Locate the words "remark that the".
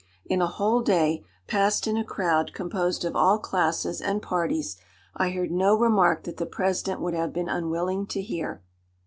5.77-6.47